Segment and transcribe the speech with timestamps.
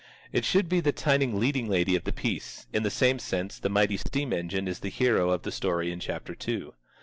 [0.31, 3.69] It should be the tiny leading lady of the piece, in the same sense the
[3.69, 6.73] mighty steam engine is the hero of the story in chapter two.